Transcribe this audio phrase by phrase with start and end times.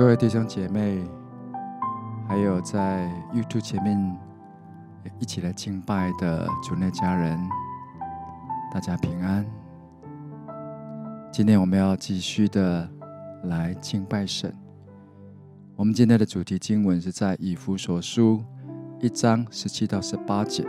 [0.00, 0.98] 各位弟兄姐妹，
[2.26, 4.18] 还有在 YouTube 前面
[5.18, 7.38] 一起来敬拜的主内家人，
[8.72, 9.44] 大家平安。
[11.30, 12.88] 今天我们要继续的
[13.44, 14.50] 来敬拜神。
[15.76, 18.42] 我们今天的主题经文是在以弗所书
[19.00, 20.66] 一章十七到十八节。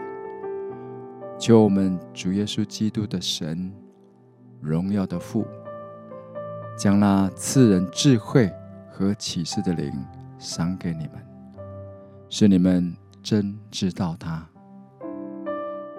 [1.40, 3.72] 求我们主耶稣基督的神，
[4.60, 5.48] 荣耀的父，
[6.78, 8.52] 将那赐人智慧
[9.02, 9.92] 和启示的灵
[10.38, 11.14] 赏给你们，
[12.30, 14.48] 使你们真知道他，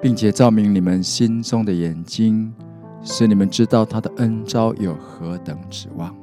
[0.00, 2.54] 并且照明你们心中的眼睛，
[3.02, 6.16] 使你们知道他的恩召有何等指望，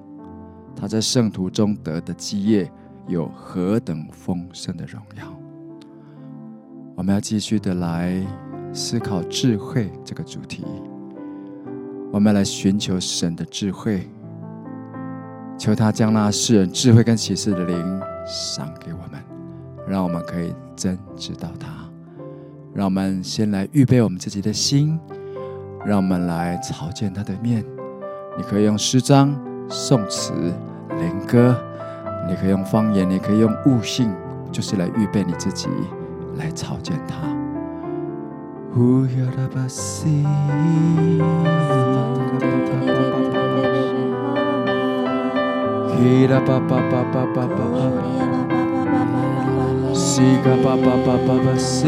[0.74, 2.72] 他在圣徒中得的基业
[3.10, 5.26] 有何等丰盛的荣耀。
[6.96, 8.26] 我们要继续的来
[8.74, 10.64] 思考智慧这个主题，
[12.10, 14.10] 我们来寻求神的智慧。
[15.60, 19.22] 求他将那世人智慧跟启示的灵赏给我们，
[19.86, 21.68] 让我们可以真知道他。
[22.74, 24.98] 让我们先来预备我们自己的心，
[25.86, 27.66] 让我们来朝见他的面。
[28.38, 29.38] 你可以用诗章、
[29.68, 30.32] 颂词、
[30.98, 31.54] 灵歌，
[32.26, 34.10] 你可以用方言，你可以用悟性，
[34.54, 35.68] 就是来预备你自己
[36.38, 37.18] 来朝见他。
[38.74, 39.68] 希拉巴
[46.46, 47.70] 巴巴巴巴巴巴，
[49.94, 51.84] 西嘎巴巴巴巴巴西，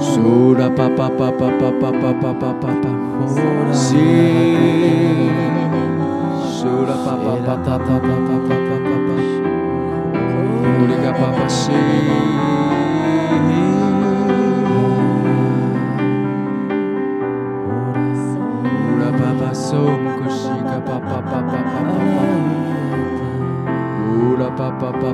[0.00, 2.86] 苏拉巴巴巴巴巴巴巴巴巴巴巴，
[3.72, 3.96] 西，
[6.46, 9.10] 苏拉巴巴巴巴巴巴巴巴巴巴，
[10.62, 10.92] 乌里
[25.00, 25.12] ba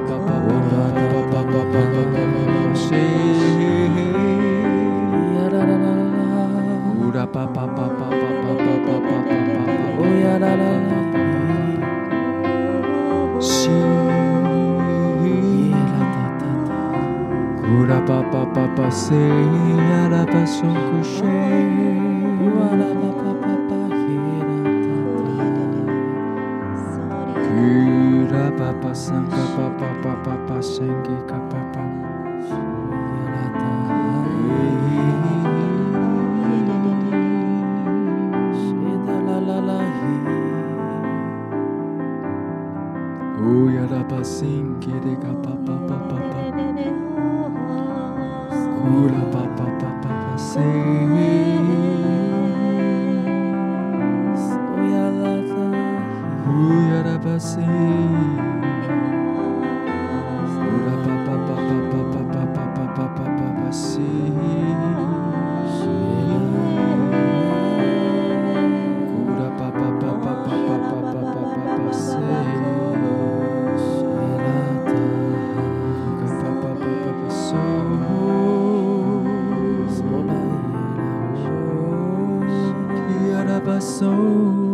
[83.69, 84.68] us so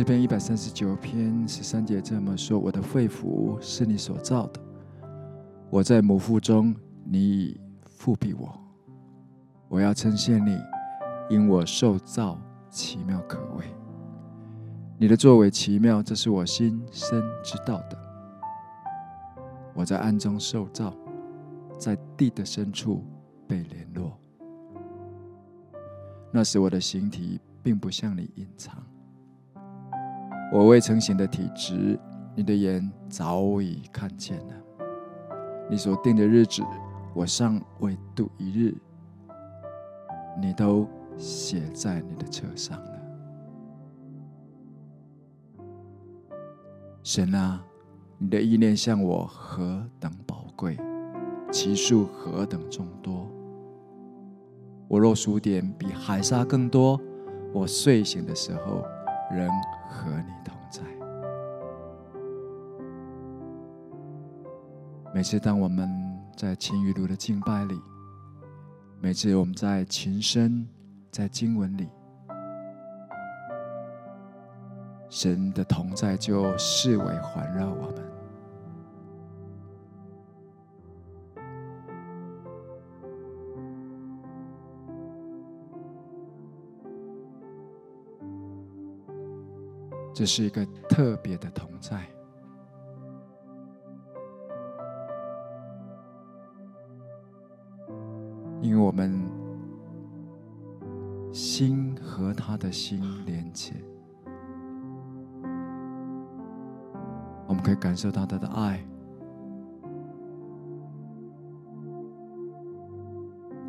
[0.00, 4.58] 诗篇一百三十九篇十三节这么说：“我的肺腑是你所造的，
[5.68, 6.74] 我在母腹中，
[7.04, 7.60] 你已
[7.98, 8.58] 覆庇我。
[9.68, 10.56] 我要称谢你，
[11.28, 13.66] 因我受造奇妙可畏。
[14.96, 17.98] 你的作为奇妙，这是我心深知道的。
[19.74, 20.94] 我在暗中受造，
[21.78, 23.04] 在地的深处
[23.46, 24.18] 被联络。
[26.32, 28.82] 那时我的形体并不向你隐藏。”
[30.52, 31.98] 我未成形的体质，
[32.34, 34.54] 你的眼早已看见了。
[35.70, 36.62] 你所定的日子，
[37.14, 38.74] 我尚未度一日，
[40.40, 42.90] 你都写在你的册上了。
[47.04, 47.64] 神啊，
[48.18, 50.76] 你的意念向我何等宝贵，
[51.52, 53.30] 其数何等众多。
[54.88, 57.00] 我若数点比海沙更多，
[57.52, 58.84] 我睡醒的时候
[59.30, 59.48] 人
[59.88, 60.82] 和你同在。
[65.14, 65.88] 每次当我们
[66.36, 67.80] 在晴雨路的敬拜里，
[69.00, 70.66] 每次我们在琴声、
[71.12, 71.88] 在经文里，
[75.08, 78.09] 神的同在就视为环绕我们。
[90.20, 92.06] 这是一个特别的同在，
[98.60, 99.18] 因为我们
[101.32, 103.72] 心和他的心连接，
[107.48, 108.78] 我们可以感受到他的爱，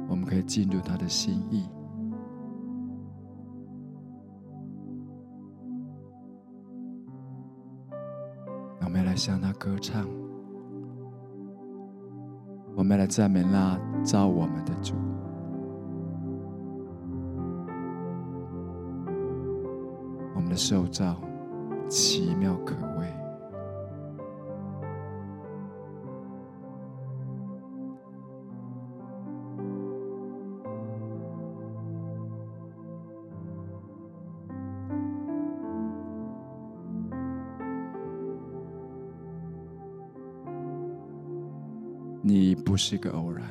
[0.10, 1.70] 我们可以进入他的心意。
[9.22, 10.08] 向他歌唱，
[12.76, 14.96] 我们来赞美那造我们的主。
[20.34, 21.22] 我们的受造
[21.88, 23.21] 奇妙可畏。
[42.84, 43.46] 是个偶然，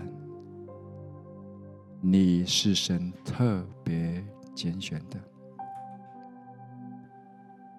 [2.01, 5.17] 你是神特别拣选的。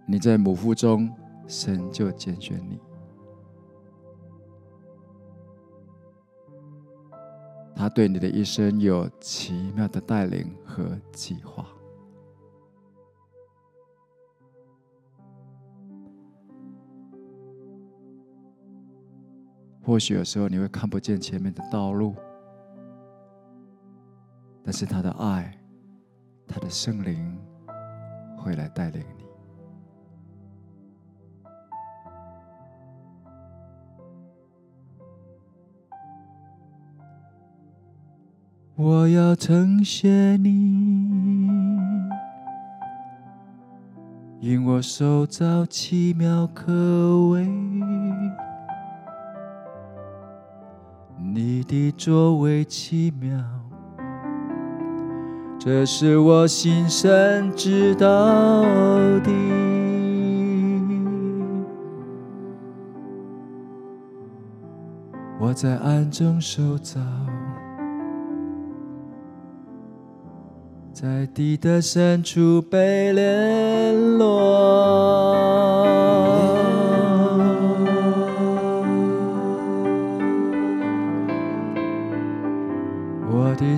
[0.05, 1.13] 你在母腹中，
[1.45, 2.79] 神就拣选你。
[7.75, 11.67] 他对你的一生有奇妙的带领和计划。
[19.91, 22.15] 或许有时候你会看不见前面的道路，
[24.63, 25.53] 但是他的爱，
[26.47, 27.37] 他的圣灵
[28.37, 29.25] 会来带领你。
[38.75, 41.49] 我要称谢你，
[44.39, 47.70] 因我手造奇妙可畏。
[51.73, 53.31] 你的作为奇妙，
[55.57, 58.61] 这是我心深知道
[59.21, 59.31] 的。
[65.39, 66.99] 我在暗中受造，
[70.91, 75.30] 在地的深处被联络。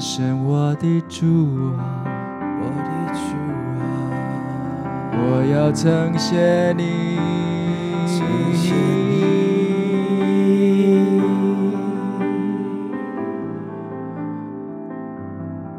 [0.04, 1.26] 神，我的主
[1.78, 2.04] 啊，
[2.60, 3.24] 我的主
[3.80, 3.82] 啊，
[5.16, 7.16] 我要称谢你，
[8.06, 9.24] 称谢你，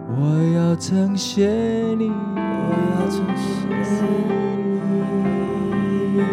[0.08, 0.16] 我
[0.56, 1.46] 要称谢
[1.98, 3.44] 你，我要称谢
[6.16, 6.24] 你，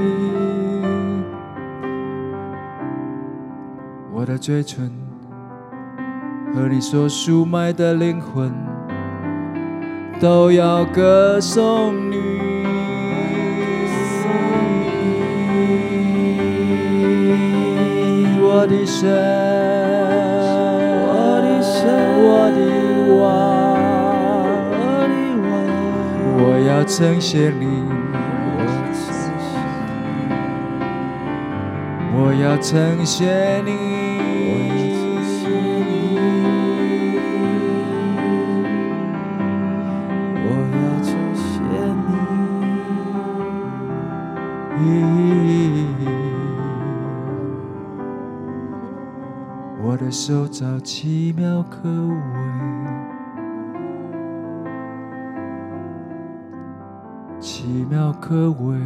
[4.13, 5.00] 我的嘴唇。
[6.61, 8.53] 和你所赎买的灵魂，
[10.19, 12.15] 都要歌颂你，
[18.39, 19.09] 我的神，
[21.01, 21.81] 我的神，
[22.29, 22.59] 我的
[23.17, 23.25] 王，
[24.77, 25.13] 我的
[25.49, 25.49] 王，
[26.45, 27.65] 我要称谢你，
[32.13, 33.90] 我要称谢你。
[49.83, 52.15] 我的手造奇妙可畏，
[57.39, 58.77] 奇妙可畏，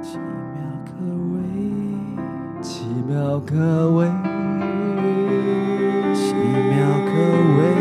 [0.00, 0.92] 奇妙可
[1.32, 1.40] 畏，
[2.60, 4.06] 奇妙可畏，
[6.14, 6.76] 奇妙
[7.06, 7.10] 可
[7.58, 7.71] 畏，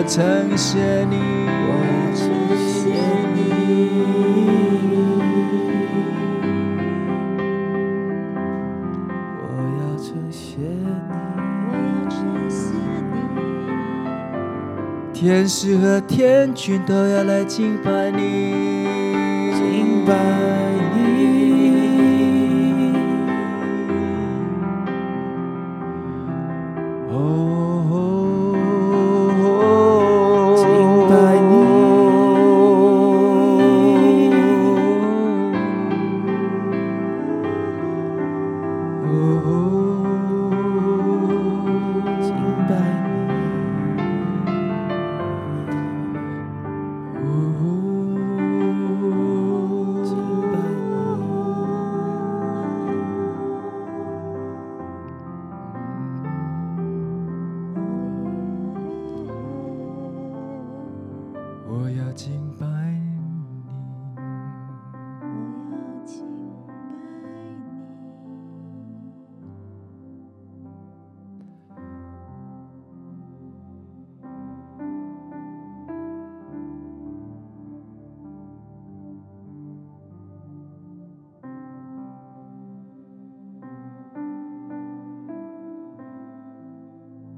[0.00, 1.16] 我要称谢你，
[1.46, 2.88] 我要称谢
[3.34, 3.38] 你。
[15.12, 20.49] 天使和天军都要来敬拜你，敬拜。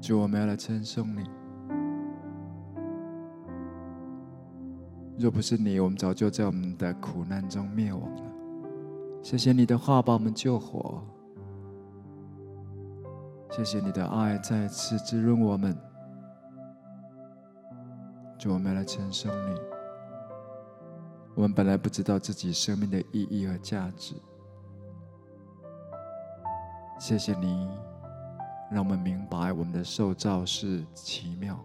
[0.03, 1.23] 主，我们要来称颂你。
[5.17, 8.23] 若不是你，我们早就在我们的苦难中灭亡了。
[9.21, 11.01] 谢谢你的话把我们救活，
[13.49, 15.73] 谢谢你的爱再次滋润我们。
[18.37, 19.55] 主，我们要来称颂你。
[21.33, 24.15] 我们本来不知道自己生命的意义和价值，
[26.99, 27.69] 谢谢你。
[28.73, 31.63] 让我们明白，我们的受造是奇妙。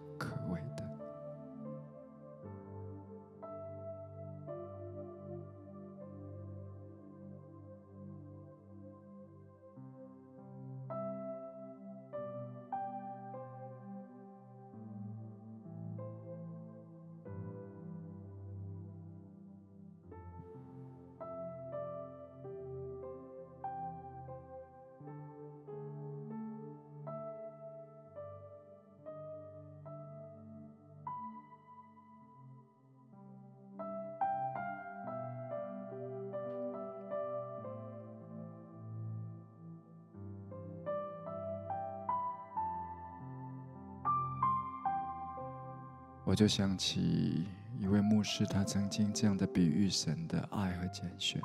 [46.39, 47.45] 就想起
[47.81, 51.43] 一位牧师，他曾经这样的比喻神的爱和拣选。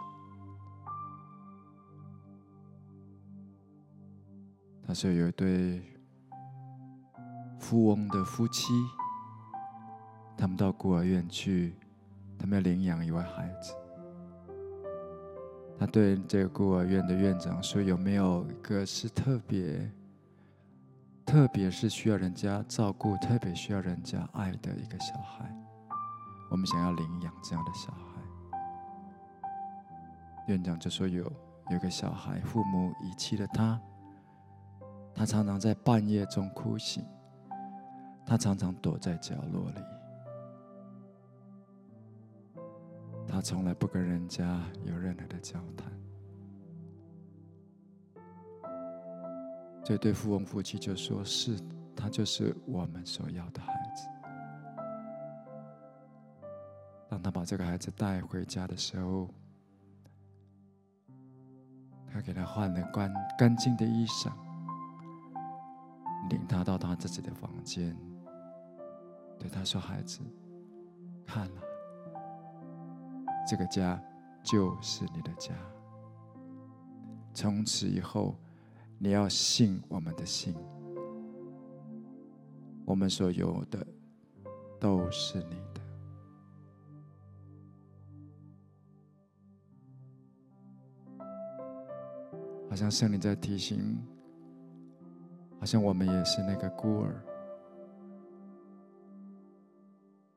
[4.85, 5.81] 他说有一对
[7.57, 8.71] 富翁的夫妻，
[10.38, 11.73] 他们到孤儿院去，
[12.38, 13.73] 他们要领养一位孩子。
[15.79, 19.91] 他对这个孤儿院的院长说：“有没有一个是特别？”
[21.34, 25.52] 特别是需要人家照顾、特别需要人家爱的一个小孩，
[26.52, 28.22] 我们想要领养这样的小孩。
[30.46, 31.24] 院长就说有
[31.72, 33.82] 有个小孩，父母遗弃了他，
[35.16, 37.04] 他常常在半夜中哭醒，
[38.28, 39.82] 他常常躲在角落里，
[43.28, 45.92] 他从来不跟人家有任何的交谈。
[49.84, 51.60] 这对富翁夫妻就说：“是，
[51.94, 54.08] 他就是我们所要的孩子。”
[57.12, 59.30] 当他把这个孩子带回家的时候，
[62.08, 64.32] 他给他换了干干净的衣裳，
[66.30, 67.94] 领他到他自己的房间，
[69.38, 70.22] 对他说：“孩子，
[71.25, 71.62] 看了，
[73.46, 74.02] 这个家
[74.42, 75.54] 就是你的家。
[77.34, 78.34] 从此以后。”
[79.03, 80.55] 你要信我们的信，
[82.86, 83.86] 我们所有的
[84.79, 85.81] 都是你的。
[92.69, 94.01] 好像圣灵在提醒，
[95.60, 97.22] 好像我们也是那个孤儿。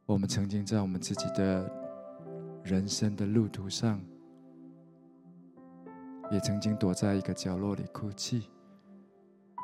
[0.07, 1.71] 我们曾经在我们自己的
[2.65, 4.01] 人生的路途上，
[6.33, 8.51] 也曾经躲在一个角落里哭泣。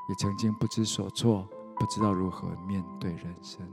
[0.09, 3.67] 也曾经不知所措，不知道如何面对人生。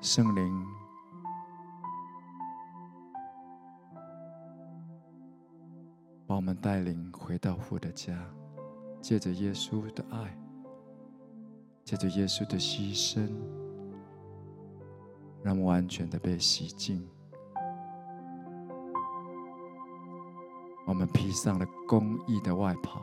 [0.00, 0.66] 圣灵，
[6.26, 8.12] 把我们带领回到父的家，
[9.00, 10.36] 借着耶稣的爱，
[11.84, 13.61] 借着耶稣的牺牲。
[15.42, 17.06] 让我们完全的被洗净。
[20.84, 23.00] 我们披上了公义的外袍。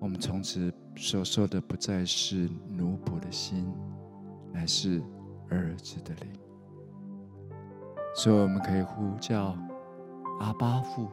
[0.00, 3.70] 我们从此所受的不再是奴仆的心，
[4.52, 5.02] 乃是
[5.50, 6.32] 儿子的灵。
[8.14, 9.54] 所以我们可以呼叫
[10.40, 11.08] 阿巴父。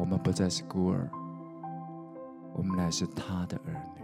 [0.00, 1.06] 我们不再是孤儿，
[2.54, 4.00] 我们乃是他的儿女。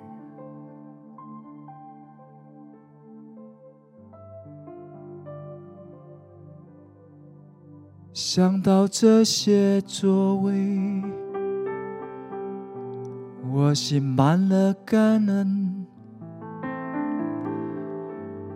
[8.13, 11.03] 想到这些作为。
[13.49, 15.87] 我心满了感恩，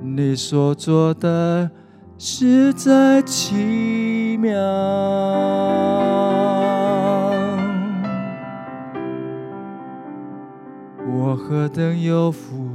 [0.00, 1.70] 你所做的
[2.18, 4.60] 实在奇妙。
[11.30, 12.66] 我何等有福，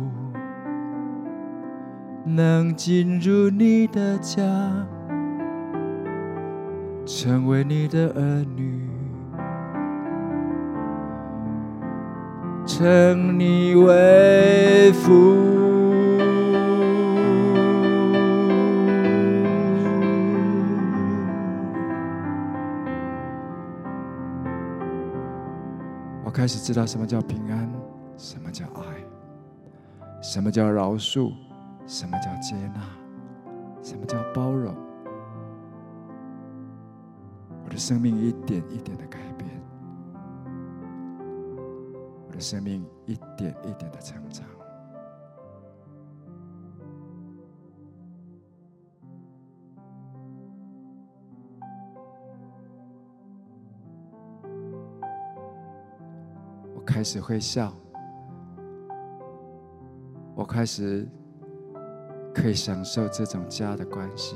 [2.23, 4.41] 能进入你的家，
[7.05, 8.87] 成为你的儿女。
[12.65, 15.11] 称你为父，
[26.23, 27.69] 我开始知道什么叫平安，
[28.17, 28.83] 什么叫爱，
[30.21, 31.33] 什么叫饶恕，
[31.85, 32.81] 什么叫接纳，
[33.83, 34.73] 什么叫包容。
[37.63, 39.49] 我的生命一点一点的改变。
[42.27, 44.45] 我的生命一点一点的成长。
[56.73, 57.73] 我开始会笑，
[60.45, 61.09] 我开始
[62.31, 64.35] 可以享受这种家的关系。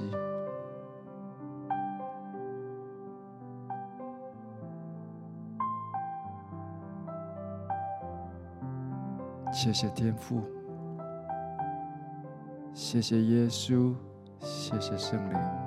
[9.54, 10.42] 谢谢天父，
[12.74, 13.94] 谢谢耶稣，
[14.40, 15.59] 谢谢圣灵。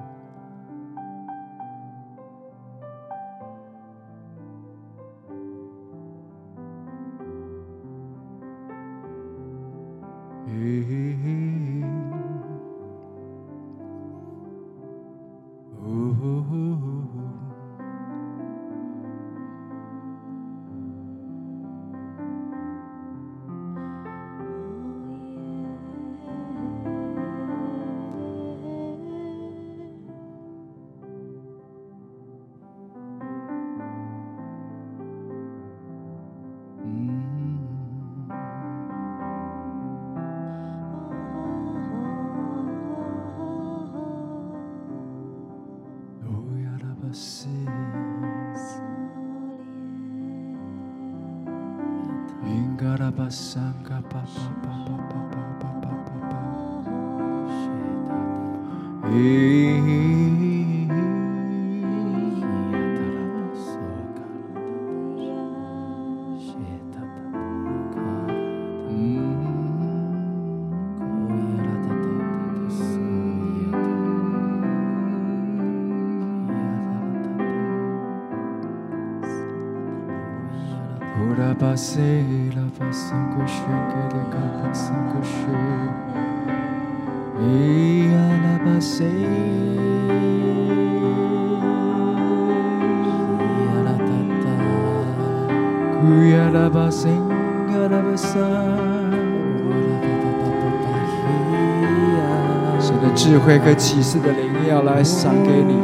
[102.80, 105.74] 神的智慧和启示的灵要来赏给你，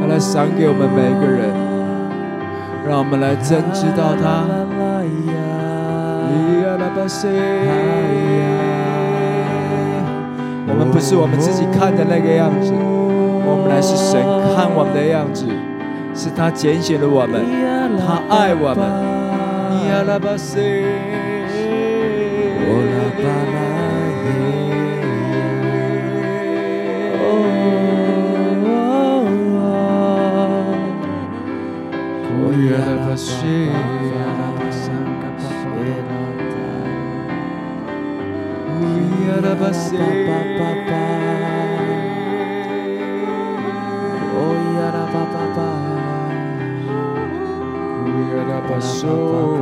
[0.00, 1.50] 要来赏给我们每一个人，
[2.88, 4.44] 让我们来真知道他。
[10.68, 14.20] 我们不是我们自己看的那个样子，我们来是神
[14.54, 15.46] 看我们的样子，
[16.14, 17.40] 是他拣选了我们，
[17.98, 19.18] 他爱我们。
[39.58, 39.96] never say.
[44.40, 45.68] Oh, yada ba ba ba.
[48.30, 49.57] Yada ba so.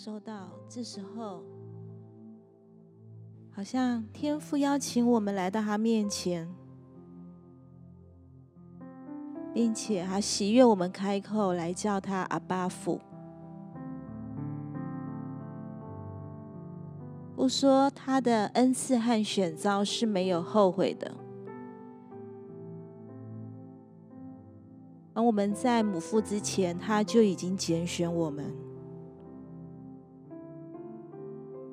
[0.00, 1.42] 受到，这时候
[3.50, 6.48] 好像天父邀请我们来到他面前，
[9.52, 13.00] 并且还喜悦我们开口来叫他阿爸父。
[17.34, 21.12] 不说他的恩赐和选召是没有后悔的，
[25.12, 28.67] 而我们在母父之前，他就已经拣选我们。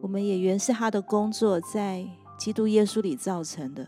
[0.05, 3.87] 我们也原是他的工作，在基督耶稣里造成的，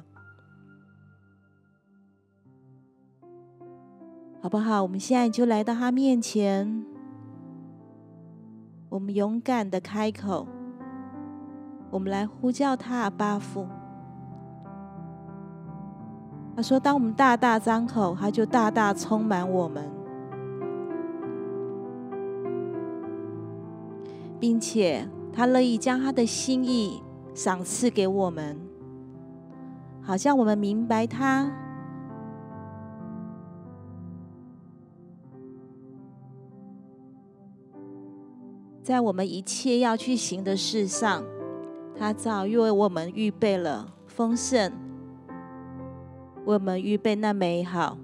[4.42, 4.82] 好不好？
[4.82, 6.84] 我们现在就来到他面前，
[8.90, 10.48] 我们勇敢的开口，
[11.92, 13.68] 我们来呼叫他阿爸父。
[16.56, 19.88] 他说：“当我们大大张口，他就大大充满我们，
[24.40, 27.00] 并且。”他乐意将他的心意
[27.36, 28.58] 赏赐给我们，
[30.02, 31.48] 好像我们明白他，
[38.82, 41.24] 在我们一切要去行的事上，
[41.96, 44.72] 他早已为我们预备了丰盛，
[46.46, 48.00] 为我们预备那美好，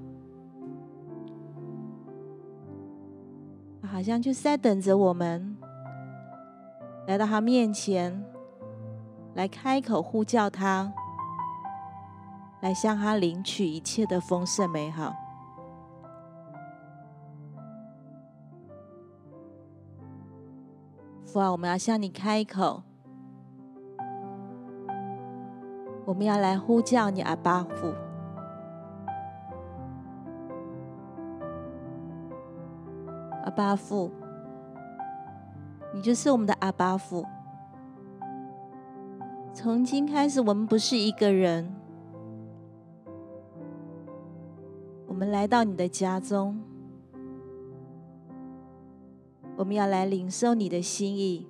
[3.81, 5.57] 好像就是在等着我们。
[7.05, 8.25] 来到他面前，
[9.33, 10.93] 来开口呼叫他，
[12.61, 15.13] 来向他领取一切的丰盛美好。
[21.25, 22.83] 父啊，我们要向你开口，
[26.05, 27.93] 我们要来呼叫你阿巴父，
[33.43, 34.09] 阿巴父。
[35.93, 37.25] 你就是我们的阿巴父。
[39.53, 41.71] 从今开始，我们不是一个人。
[45.05, 46.59] 我们来到你的家中，
[49.55, 51.47] 我们要来领受你的心意。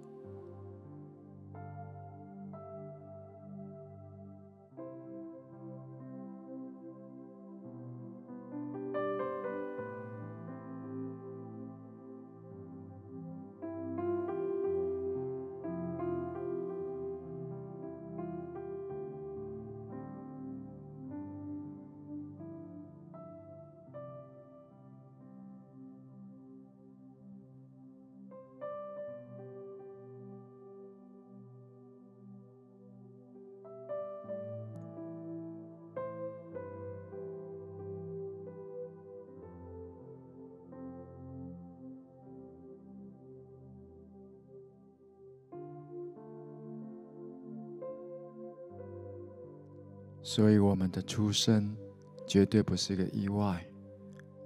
[50.36, 51.78] 所以，我们的出生
[52.26, 53.64] 绝对不是个意外，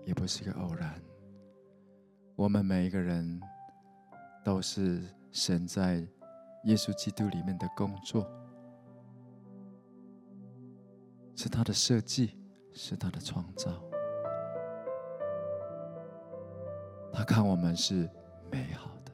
[0.04, 1.02] 也不是个偶然。
[2.36, 3.40] 我们每一个人
[4.44, 6.06] 都是神在
[6.66, 8.30] 耶稣基督里面的工作，
[11.38, 12.38] 是他的设计，
[12.74, 13.72] 是他的创造。
[17.14, 18.10] 他看我们是
[18.52, 19.07] 美好的。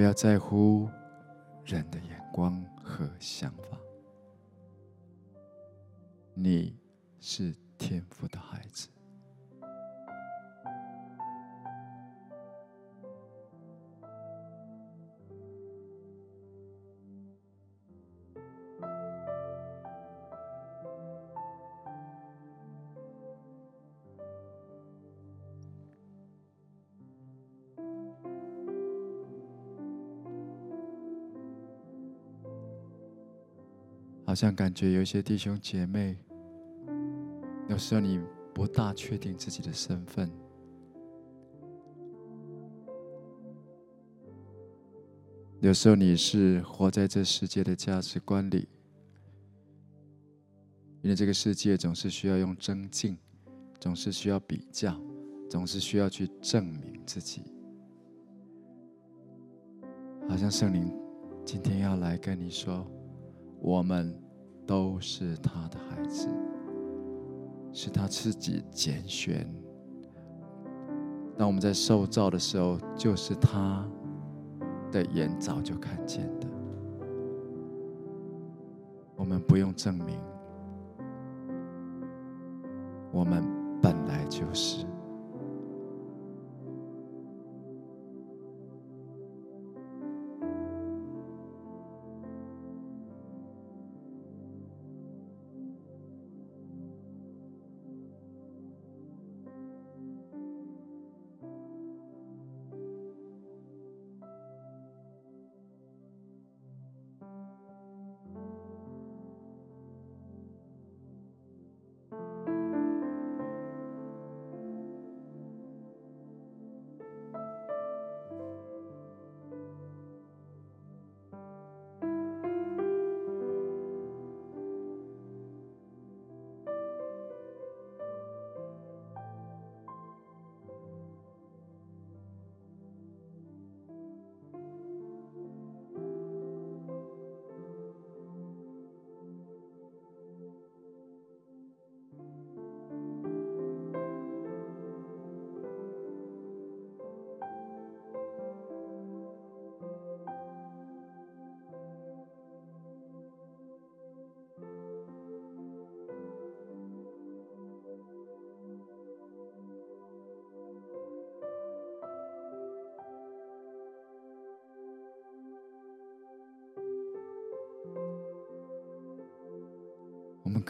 [0.00, 0.88] 不要在乎
[1.62, 3.78] 人的眼光和想法，
[6.32, 6.74] 你
[7.20, 8.88] 是天赋的孩子。
[34.30, 36.16] 好像感觉有一些弟兄姐妹，
[37.68, 38.20] 有时候你
[38.54, 40.30] 不大确定自己的身份，
[45.58, 48.68] 有时候你是活在这世界的价值观里，
[51.02, 53.18] 因为这个世界总是需要用增进，
[53.80, 54.96] 总是需要比较，
[55.50, 57.42] 总是需要去证明自己。
[60.28, 60.88] 好像圣灵
[61.44, 62.86] 今天要来跟你说，
[63.60, 64.18] 我们
[64.70, 66.28] 都是他的孩子，
[67.72, 69.44] 是他自己拣选。
[71.36, 73.84] 当我们在受造的时候，就是他
[74.92, 76.46] 的眼早就看见的。
[79.16, 80.16] 我们不用证明，
[83.10, 83.44] 我们
[83.82, 84.86] 本来就是。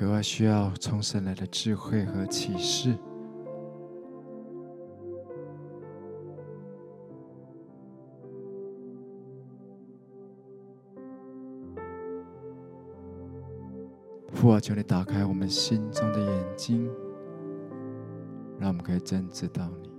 [0.00, 2.96] 格外需要从神来的智慧和启示。
[14.32, 16.90] 父啊，求你打开我们心中的眼睛，
[18.58, 19.89] 让我们可以真知道你。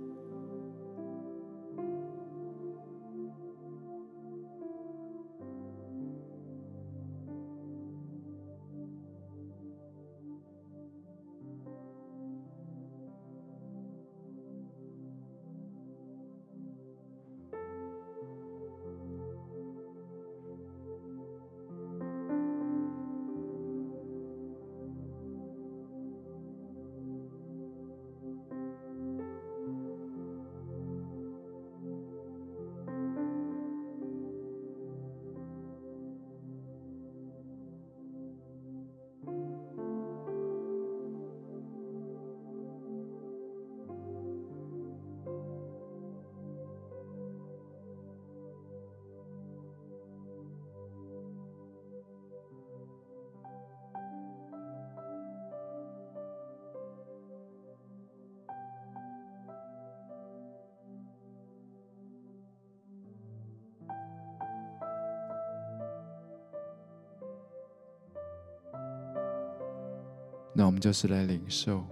[70.82, 71.84] 就是来领受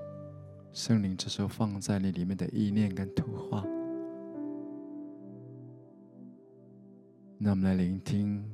[0.72, 3.64] 圣灵这时候放在你里面的意念跟图画。
[7.38, 8.44] 那我们来聆听，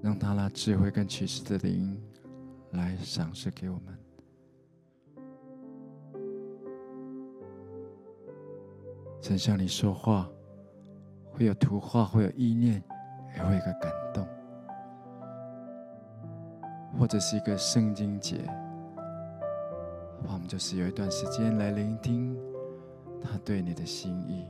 [0.00, 2.00] 让他那智慧跟启示的灵
[2.70, 3.98] 来赏赐给我们。
[9.20, 10.26] 神向你说话，
[11.32, 12.82] 会有图画，会有意念，
[13.36, 14.26] 也会有一个感动。
[16.98, 18.38] 或者是一个圣经节，
[20.26, 22.36] 我们就是有一段时间来聆听
[23.22, 24.46] 他对你的心意。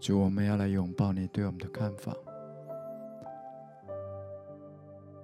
[0.00, 2.14] 主，我们要来拥抱你对我们的看法。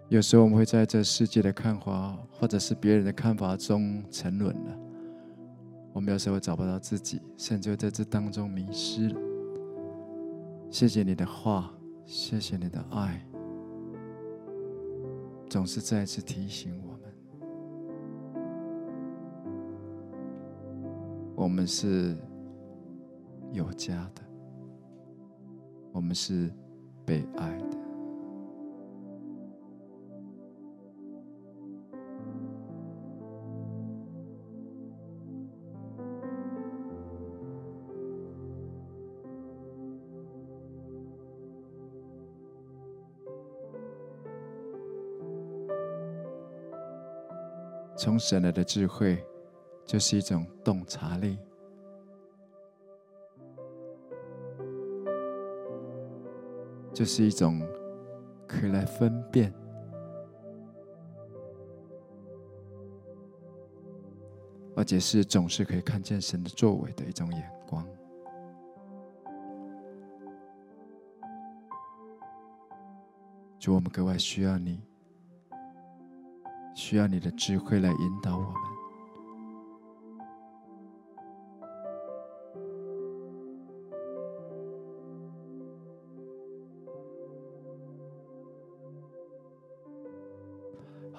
[0.09, 4.79] 有时候我们会在这世界的看法，或者是别人的看法中沉沦了。
[5.93, 9.21] 我们有时候找不到自己，甚至会在这当中迷失了。
[10.71, 11.73] 谢谢你的话，
[12.05, 13.25] 谢谢你的爱，
[15.49, 17.01] 总是再次提醒我们，
[21.37, 22.17] 我们是
[23.53, 24.23] 有家的，
[25.95, 26.51] 我们是
[27.07, 27.65] 被爱的。
[47.97, 49.25] 从神来的智慧，
[49.87, 51.38] 就是一种洞察力，
[56.95, 57.61] 就是一种
[58.47, 59.53] 可以来分辨，
[64.77, 67.85] 而且是总是可以看见神的作为的一种眼光。
[73.59, 74.81] 主，我们格外需要你。
[76.77, 78.53] 需要你的智慧来引导我们，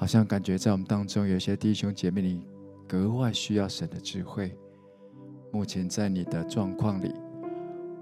[0.06, 2.46] 好像感觉在我们当中有些弟兄姐妹，你
[2.88, 4.56] 格外需要神的智慧。
[5.52, 7.12] 目前在你的状况里，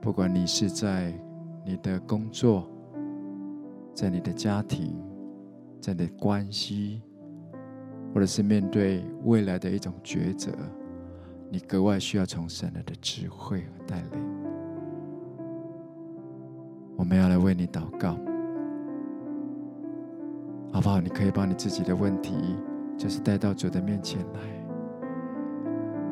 [0.01, 1.17] 不管你是在
[1.65, 2.69] 你的工作，
[3.93, 4.93] 在你的家庭，
[5.79, 7.01] 在你的关系。
[8.13, 10.51] 或者是面对未来的一种抉择，
[11.49, 14.21] 你格外需要从神来的智慧和带领。
[16.97, 18.17] 我们要来为你祷告，
[20.73, 20.99] 好不好？
[20.99, 22.33] 你可以把你自己的问题，
[22.97, 24.39] 就是带到主的面前来。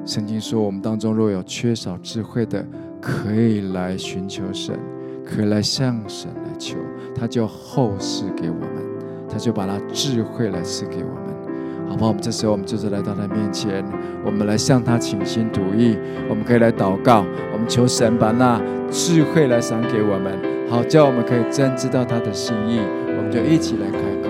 [0.05, 2.63] 圣经说，我们当中若有缺少智慧的，
[3.01, 4.79] 可以来寻求神，
[5.25, 6.77] 可以来向神来求，
[7.15, 8.69] 他就厚赐给我们，
[9.27, 11.31] 他就把他智慧来赐给我们。
[11.89, 12.09] 好不好？
[12.09, 13.83] 我们这时候，我们就是来到他面前，
[14.23, 15.97] 我们来向他倾心吐意。
[16.29, 20.37] 我们可以来祷告，我们求神把那智慧来赏给我们，
[20.69, 22.79] 好叫我们可以真知道他的心意。
[23.07, 24.29] 我们就一起来开口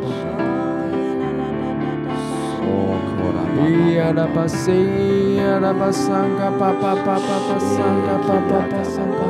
[4.01, 9.27] Iarabasei, Arabasanga, Papapapapasanga, Papapasanga,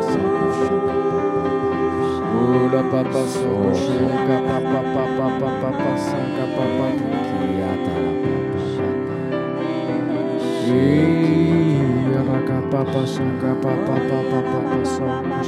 [2.42, 9.16] Ura Papasoshanga, Papapapapasanga, Papakiatarapapasanga.
[12.12, 15.40] Iaraga Papasanga, Papapapapasanga.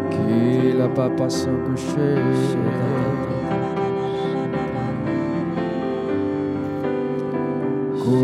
[0.09, 2.57] Qui la papa sanca chez.
[8.07, 8.15] 嘎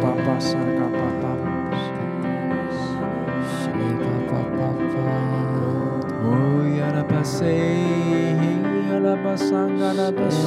[0.00, 1.24] 巴巴桑嘎巴巴，
[3.42, 4.58] 谢巴巴巴
[4.92, 4.94] 巴，
[6.22, 6.24] 哦
[6.78, 7.42] 呀拉巴塞，
[8.88, 10.46] 呀拉巴桑嘎拉巴索。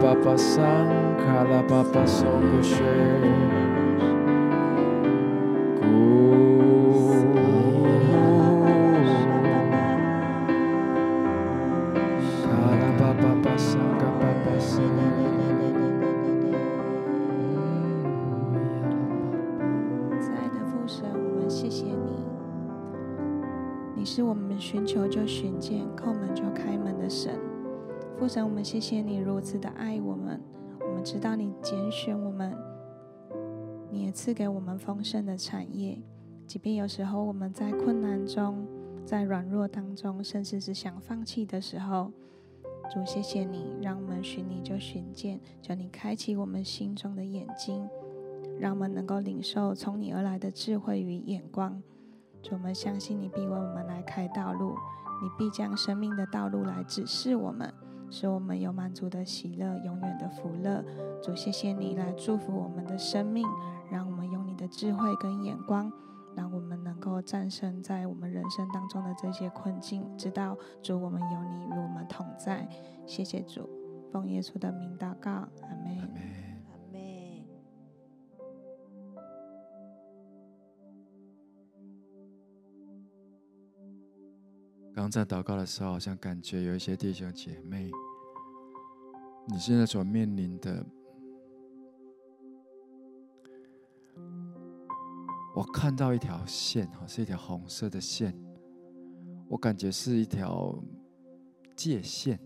[0.00, 0.34] 巴巴
[2.06, 2.26] 桑
[28.32, 30.40] 神，我们谢谢你如此的爱我们。
[30.78, 32.56] 我们知道你拣选我们，
[33.90, 36.00] 你也赐给我们丰盛的产业。
[36.46, 38.64] 即便有时候我们在困难中、
[39.04, 42.12] 在软弱当中，甚至是想放弃的时候，
[42.88, 47.88] 主谢谢你，让我们寻你就寻见，求你开启我们心中的眼睛，
[48.60, 51.82] 让我们能够领受从你而来的智慧与眼光。
[52.40, 54.76] 主，我们相信你必为我们来开道路，
[55.20, 57.74] 你必将生命的道路来指示我们。
[58.10, 60.84] 使我们有满足的喜乐，永远的福乐。
[61.22, 63.46] 主，谢谢你来祝福我们的生命，
[63.90, 65.90] 让我们用你的智慧跟眼光，
[66.34, 70.04] 让我们能够战胜在我们人生当中的这些困境。
[70.18, 72.68] 知道主，我们有你与我们同在。
[73.06, 73.68] 谢谢主，
[74.10, 76.49] 奉耶稣的名祷告，阿门。
[84.92, 87.90] 刚在祷告的时候，好像感觉有一些弟兄姐妹，
[89.48, 90.84] 你现在所面临的，
[95.54, 98.34] 我看到一条线，哈，是一条红色的线，
[99.48, 100.78] 我感觉是一条
[101.74, 102.38] 界限，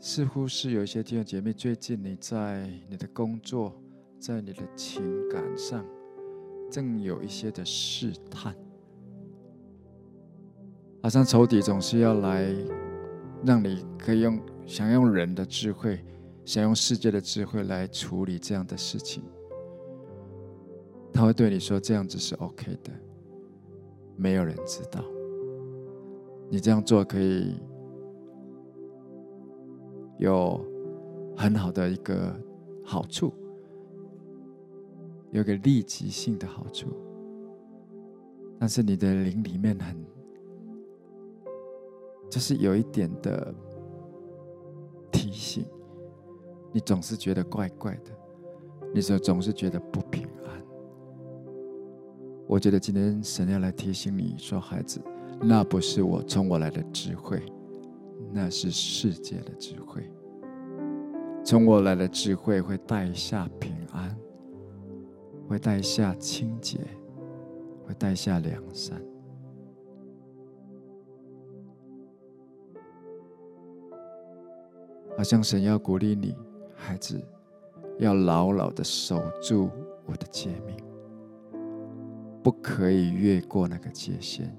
[0.00, 3.74] 似乎是有一些弟兄姐妹，最近你在你的工作，
[4.18, 5.84] 在你的情感上，
[6.70, 8.56] 正有一些的试探。
[11.04, 12.50] 好像仇敌总是要来，
[13.44, 16.02] 让你可以用想用人的智慧，
[16.46, 19.22] 想用世界的智慧来处理这样的事情。
[21.12, 22.90] 他会对你说这样子是 OK 的，
[24.16, 25.04] 没有人知道。
[26.48, 27.60] 你这样做可以
[30.16, 30.58] 有
[31.36, 32.34] 很好的一个
[32.82, 33.30] 好处，
[35.32, 36.88] 有个立即性的好处，
[38.58, 40.13] 但是你的灵里面很。
[42.30, 43.54] 就是有一点的
[45.12, 45.64] 提醒，
[46.72, 48.10] 你总是觉得怪怪的，
[48.92, 50.62] 你说总是觉得不平安。
[52.46, 55.00] 我觉得今天神要来提醒你说，孩子，
[55.40, 57.42] 那不是我从我来的智慧，
[58.32, 60.02] 那是世界的智慧。
[61.44, 64.16] 从我来的智慧会带下平安，
[65.48, 66.80] 会带下清洁，
[67.86, 69.00] 会带下良善。
[75.24, 76.36] 像神要鼓励你，
[76.76, 77.20] 孩子，
[77.98, 79.70] 要牢牢的守住
[80.04, 80.76] 我的诫命，
[82.42, 84.54] 不可以越过那个界限，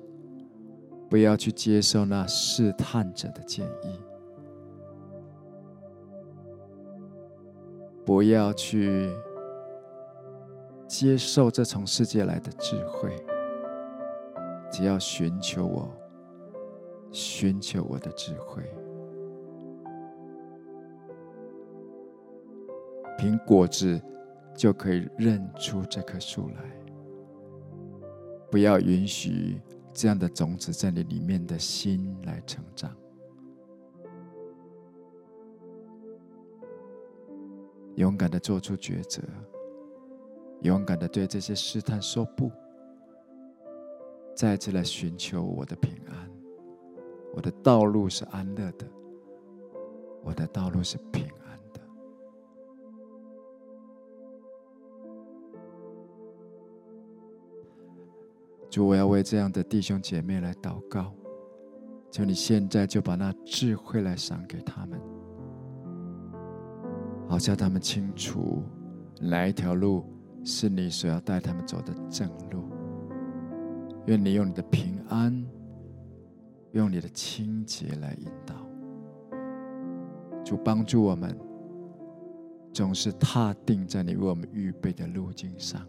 [1.07, 3.99] 不要去接受那试探者的建议，
[8.03, 9.13] 不要去
[10.88, 13.16] 接受这从世界来的智慧，
[14.72, 15.89] 只要寻求我，
[17.11, 18.63] 寻求我的智慧。
[23.18, 24.01] 凭果子
[24.55, 26.55] 就可以认出这棵树来。
[28.51, 29.59] 不要允许
[29.93, 32.95] 这样的种子在你里面的心来成长。
[37.95, 39.22] 勇敢的做出抉择，
[40.61, 42.51] 勇敢的对这些试探说不。
[44.36, 46.30] 再次来寻求我的平安。
[47.34, 48.86] 我的道路是安乐的，
[50.24, 51.45] 我的道路是平安。
[58.76, 61.14] 主，我要为这样的弟兄姐妹来祷告，
[62.12, 65.00] 求你现在就把那智慧来赏给他们，
[67.26, 68.62] 好叫他们清楚
[69.22, 70.04] 哪一条路
[70.44, 72.70] 是你所要带他们走的正路。
[74.08, 75.46] 愿你用你的平安，
[76.74, 78.56] 用你的清洁来引导，
[80.44, 81.34] 主帮助我们，
[82.74, 85.82] 总是踏定在你为我们预备的路径上。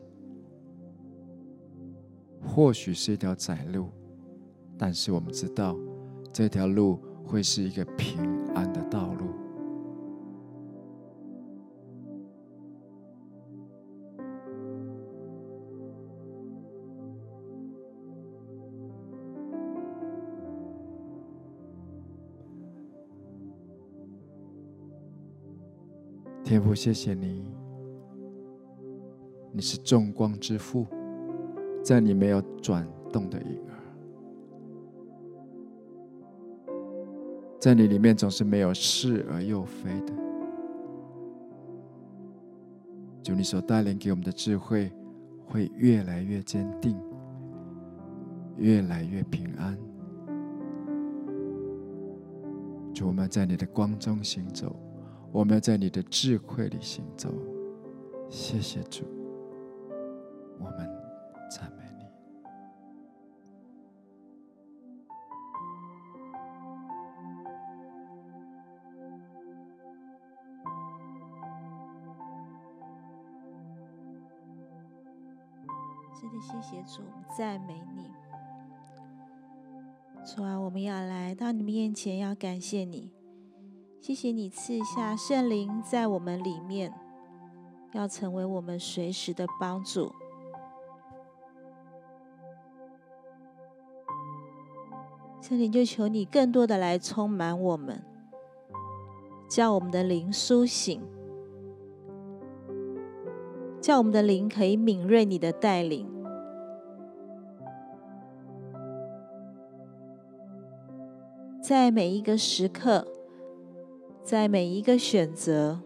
[2.46, 3.88] 或许是一条窄路，
[4.78, 5.76] 但是我们知道，
[6.32, 8.18] 这条路会是一个平
[8.54, 9.26] 安的道路。
[26.42, 27.44] 天父，谢谢你，
[29.52, 30.86] 你是众光之父，
[31.86, 33.78] 在你没有转动的影儿，
[37.60, 40.12] 在你里面总是没有是而又非的。
[43.22, 44.90] 主，你所带领给我们的智慧
[45.46, 47.00] 会越来越坚定，
[48.56, 49.78] 越来越平安。
[52.92, 54.74] 主，我们在你的光中行走。
[55.30, 57.32] 我们要在你的智慧里行走，
[58.28, 59.04] 谢谢主，
[77.36, 78.10] 赞美你。
[80.24, 83.12] 主啊，我们要来到你面前，要感谢你。
[84.00, 86.94] 谢谢你赐下圣灵在我们里面，
[87.92, 90.12] 要成为我们随时的帮助。
[95.42, 98.02] 圣灵就求你更多的来充满我们，
[99.48, 101.02] 叫我们的灵苏醒，
[103.80, 106.08] 叫我们的灵可以敏锐你的带领，
[111.68, 113.08] 在每一个时刻。
[114.22, 115.80] 在每一个选择，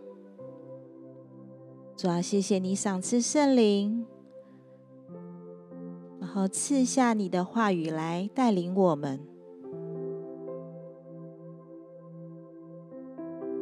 [1.96, 4.06] 主啊，谢谢你赏赐圣灵，
[6.18, 9.20] 然后赐下你的话语来带领我们，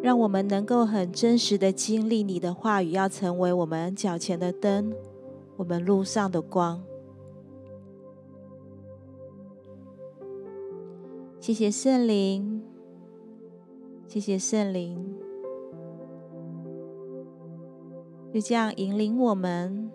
[0.03, 4.93] 让我们能够很真实的经历你的话语，要成为我们脚前的灯，
[5.57, 6.83] 我们路上的光。
[11.49, 12.63] 谢谢圣灵。
[14.07, 15.17] 谢谢圣灵，
[18.35, 19.91] 就这样引领我们。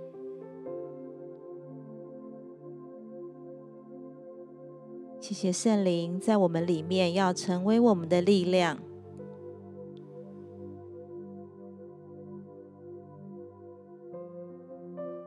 [5.19, 8.79] 谢谢圣灵，在我们里面要成为我们的力量。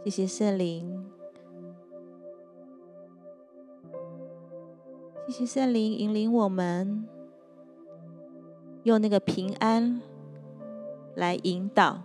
[0.03, 0.96] 谢谢圣灵，
[5.27, 7.05] 谢谢圣灵引领我们。
[8.85, 10.01] 用那个平安
[11.17, 12.05] 来引导，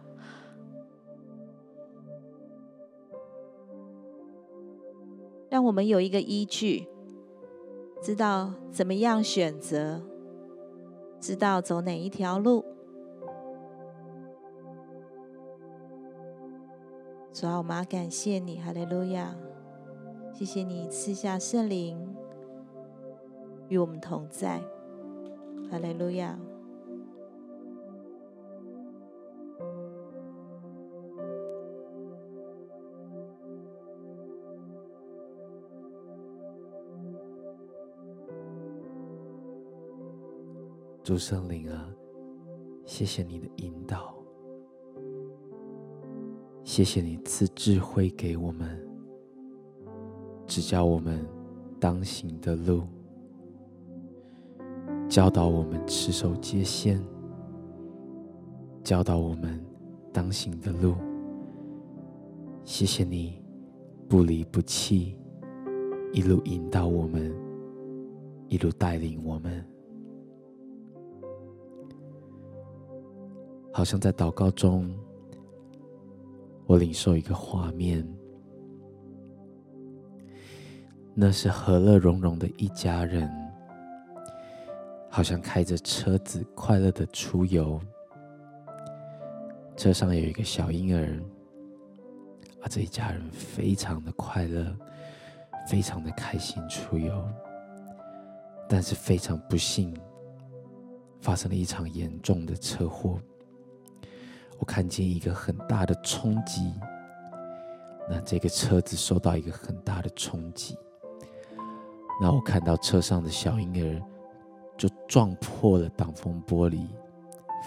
[5.47, 6.87] 让我们有一个依据，
[8.01, 10.01] 知道怎么样选择，
[11.19, 12.65] 知道走哪一条路。
[17.31, 19.35] 主啊，我们要感谢你，哈利路亚！
[20.33, 22.15] 谢谢你赐下圣灵
[23.71, 24.59] 与我们同在，
[25.69, 26.37] 哈利路亚！
[41.01, 41.89] 主圣灵啊，
[42.85, 44.13] 谢谢你的引导，
[46.65, 48.85] 谢谢你赐智慧给我们，
[50.45, 51.25] 指教我们
[51.79, 52.83] 当行的路，
[55.11, 56.97] 教导我们持守界限，
[58.81, 59.61] 教导我们
[60.13, 60.95] 当行的路。
[62.63, 63.43] 谢谢你
[64.07, 65.17] 不离不弃，
[66.13, 67.29] 一路引导我们，
[68.47, 69.61] 一路带领我们。
[73.73, 74.89] 好像在祷告中，
[76.65, 78.07] 我领受一个画面，
[81.13, 83.29] 那是和乐融融的一家人，
[85.13, 87.77] 好像开着车子快乐的出游，
[89.75, 91.21] 车上有一个小婴儿，
[92.61, 94.73] 啊，这一家人非常的快乐，
[95.67, 97.27] 非常的开心出游，
[98.69, 99.93] 但是非常不幸，
[101.19, 103.19] 发生了一场严重的车祸。
[104.59, 106.73] 我看见一个很大的冲击，
[108.09, 110.77] 那这个车子受到一个很大的冲击，
[112.21, 114.01] 那我看到车上的小婴儿
[114.81, 116.87] 就撞破了挡风玻璃，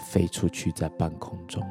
[0.05, 1.63] 飞出去，在半空中，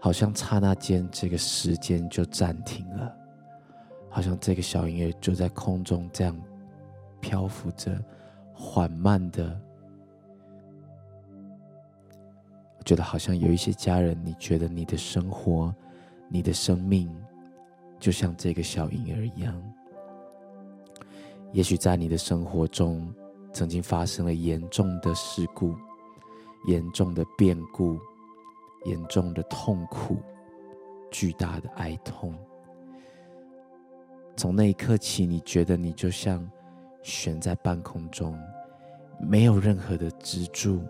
[0.00, 3.12] 好像刹那间，这个时间就暂停了，
[4.08, 6.40] 好像这个小婴儿就在空中这样
[7.20, 8.00] 漂浮着，
[8.54, 9.60] 缓慢的。
[12.78, 15.74] 我觉得好像有一些家人，你觉得你的生活、
[16.28, 17.12] 你的生命，
[17.98, 19.60] 就像这个小婴儿一样。
[21.50, 23.12] 也许在你的生活中，
[23.52, 25.74] 曾经发生了严重的事故、
[26.66, 27.98] 严重的变故、
[28.84, 30.18] 严重的痛苦、
[31.10, 32.34] 巨大的哀痛。
[34.36, 36.48] 从那一刻起，你觉得你就像
[37.02, 38.38] 悬在半空中，
[39.18, 40.80] 没有任何的支柱，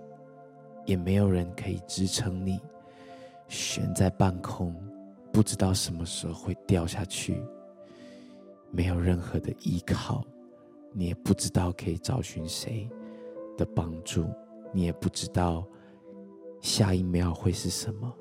[0.85, 2.61] 也没有人可以支撑你，
[3.49, 4.75] 悬在半空，
[5.33, 7.43] 不知道什么时候会掉下去，
[8.71, 10.23] 没有任何的依靠。
[10.99, 12.91] 你也不知道可以找寻谁
[13.57, 14.27] 的帮助，
[14.73, 15.65] 你也不知道
[16.61, 18.13] 下一秒会是什么，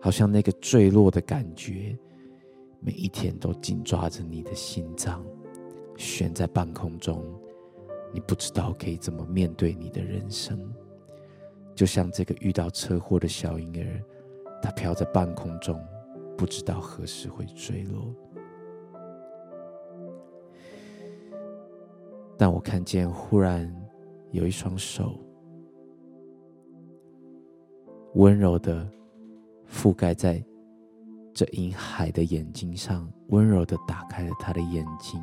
[0.00, 1.98] 好像那个坠落的感觉，
[2.78, 5.26] 每一天都紧抓着你的心脏，
[5.96, 7.24] 悬在半空中，
[8.14, 10.72] 你不知道可以怎么面对你的人生，
[11.74, 14.00] 就像这个遇到车祸的小婴儿，
[14.62, 15.84] 他飘在半空中，
[16.36, 18.14] 不知道何时会坠落。
[22.38, 23.68] 但我看见，忽然
[24.30, 25.18] 有一双手，
[28.14, 28.88] 温柔的
[29.68, 30.40] 覆盖在
[31.34, 35.20] 这婴孩的眼睛上，温柔的打开了他的眼睛。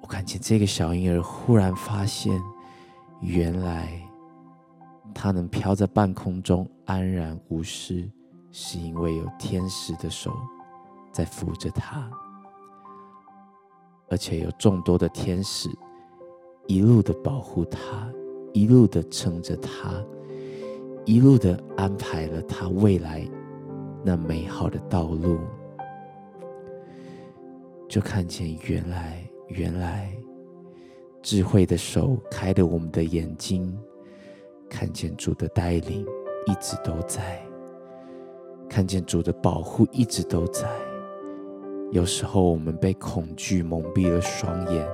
[0.00, 2.40] 我看见这个小婴儿忽然发现，
[3.20, 4.00] 原来
[5.12, 8.08] 他能飘在半空中安然无事，
[8.52, 10.32] 是因为有天使的手
[11.12, 12.08] 在扶着他。
[14.10, 15.68] 而且有众多的天使
[16.66, 18.10] 一路的保护他，
[18.52, 20.02] 一路的撑着他，
[21.04, 23.26] 一路的安排了他未来
[24.04, 25.38] 那美好的道路。
[27.88, 30.12] 就看见原来，原来
[31.22, 33.78] 智慧的手开了我们的眼睛，
[34.68, 36.06] 看见主的带领
[36.46, 37.42] 一直都在，
[38.68, 40.68] 看见主的保护一直都在。
[41.90, 44.86] 有时候我们被恐惧蒙蔽了双眼，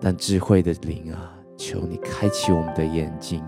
[0.00, 3.44] 但智慧的灵啊，求你开启我们的眼睛，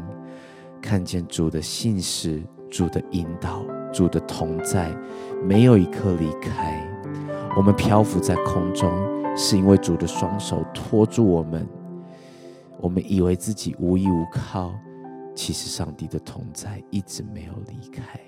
[0.80, 4.94] 看见主的信实、主的引导、主的同在，
[5.42, 6.86] 没有一刻离开。
[7.56, 8.90] 我们漂浮在空中，
[9.34, 11.66] 是因为主的双手托住我们。
[12.78, 14.74] 我们以为自己无依无靠，
[15.34, 18.20] 其实上帝的同在一直没有离开。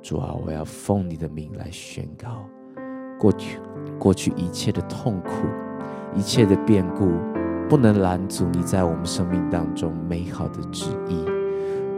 [0.00, 2.44] 主啊，我要奉你的名来宣告。
[3.20, 3.60] 过去，
[3.98, 5.46] 过去一切的痛苦，
[6.16, 7.10] 一切的变故，
[7.68, 11.22] 不能拦阻你在我们生命当中美好的旨意。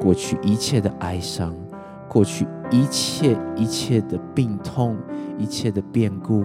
[0.00, 1.54] 过去一切的哀伤，
[2.08, 4.96] 过去一切一切的病痛，
[5.38, 6.44] 一切的变故，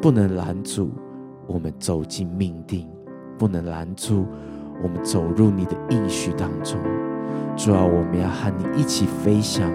[0.00, 0.90] 不能拦阻
[1.46, 2.88] 我们走进命定，
[3.36, 4.24] 不能拦阻
[4.82, 6.80] 我们走入你的应许当中。
[7.54, 9.70] 主啊，我们要和你一起飞翔，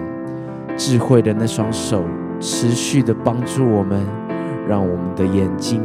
[0.76, 2.02] 智慧的那双手
[2.40, 4.04] 持续的帮助我们。
[4.70, 5.82] 让我们的眼睛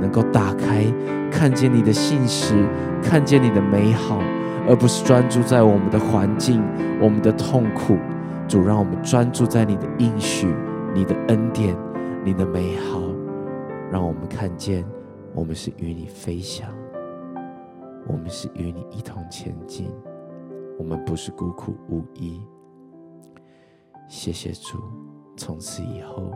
[0.00, 0.86] 能够打开，
[1.30, 2.66] 看见你的信实，
[3.02, 4.20] 看见你的美好，
[4.66, 6.62] 而不是专注在我们的环境、
[6.98, 7.98] 我们的痛苦。
[8.48, 10.46] 主，让我们专注在你的应许、
[10.94, 11.76] 你的恩典、
[12.24, 13.02] 你的美好。
[13.90, 14.82] 让我们看见，
[15.34, 16.70] 我们是与你飞翔，
[18.06, 19.90] 我们是与你一同前进，
[20.78, 22.40] 我们不是孤苦无依。
[24.08, 24.78] 谢谢主，
[25.36, 26.32] 从此以后。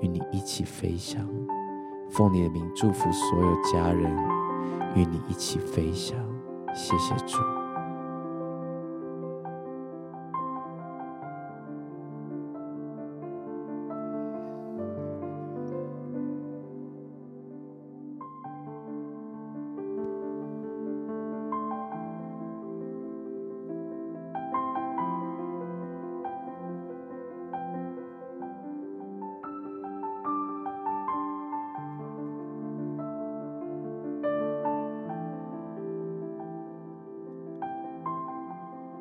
[0.00, 1.26] 与你一起飞翔，
[2.10, 4.10] 奉你的名祝福所有家人，
[4.94, 6.16] 与你一起飞翔。
[6.74, 7.59] 谢谢主。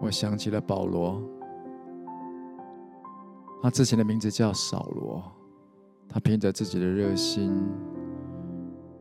[0.10, 1.22] 我想起了保罗，
[3.62, 5.24] 他之前的名字叫扫罗，
[6.08, 7.56] 他凭着自己的热心，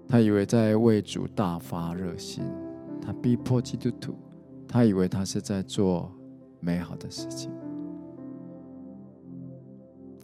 [0.07, 2.45] 他以为在为主大发热心，
[3.01, 4.15] 他逼迫基督徒，
[4.69, 6.13] 他以为他是在做
[6.61, 7.51] 美好的事情。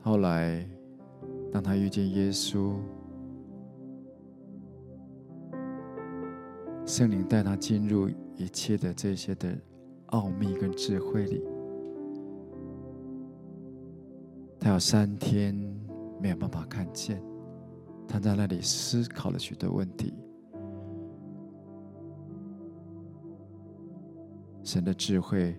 [0.02, 0.68] 后来，
[1.50, 2.74] 当他遇见耶稣，
[6.84, 8.06] 圣灵带他进入
[8.36, 9.56] 一切的这些的
[10.14, 11.42] 奥秘跟智慧里。
[14.60, 15.52] 他有三天
[16.22, 17.20] 没有办法看见，
[18.06, 20.14] 他在那里思考了许多问题。
[24.62, 25.58] 神的智慧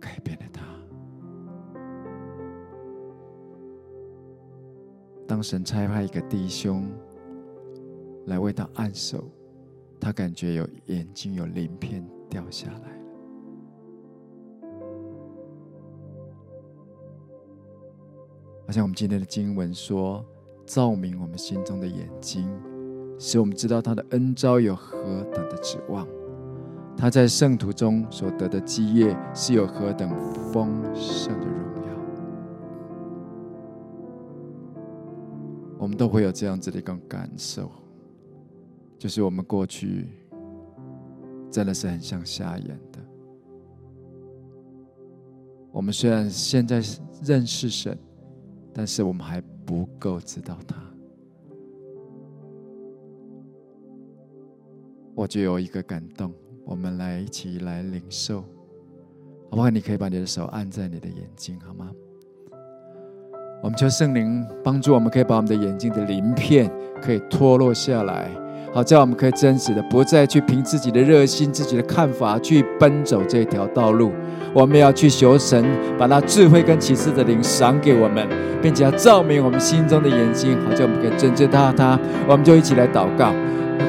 [0.00, 0.64] 改变了他。
[5.24, 6.90] 当神差派一个弟兄
[8.26, 9.24] 来为他按手，
[10.00, 12.98] 他感觉有眼睛有鳞片掉下来。
[18.68, 20.22] 好像我们今天的经文说
[20.66, 22.46] ：“照明我们心中的眼睛，
[23.18, 26.06] 使我们知道他的恩召有何等的指望。
[26.94, 30.10] 他在圣徒中所得的基业是有何等
[30.52, 31.92] 丰盛的荣耀。”
[35.80, 37.72] 我们都会有这样子的一个感受，
[38.98, 40.08] 就是我们过去
[41.50, 42.98] 真的是很像瞎眼的。
[45.72, 46.82] 我们虽然现在
[47.24, 47.98] 认识神。
[48.78, 50.76] 但是我们还不够知道他，
[55.16, 56.32] 我就有一个感动，
[56.64, 58.42] 我们来一起来领受，
[59.50, 59.68] 好不好？
[59.68, 61.90] 你可以把你的手按在你的眼睛，好吗？
[63.64, 66.70] 我们求圣灵帮助我们，可以把我们的眼睛的鳞片
[67.02, 68.30] 可以脱落下来。
[68.78, 74.12] 好，这样我们可以真实的不再去凭自己的热心、自己的看法去奔走这条道路。
[74.52, 75.64] 我们要去求神，
[75.98, 78.24] 把那智慧跟启示的灵赏给我们，
[78.62, 81.98] 并且要照明我们心中的眼睛，好叫我们可以真正他他。
[82.28, 83.32] 我们就一起来祷告。